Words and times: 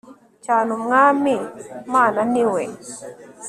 cyane 0.45 0.69
umwami 0.77 1.33
mana 1.93 2.21
niwe 2.31 2.63